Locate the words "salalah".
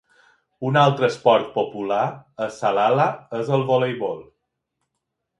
2.55-3.05